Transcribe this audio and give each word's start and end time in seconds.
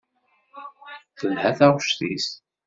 Telha 1.17 1.49
taɣect-is. 1.57 2.27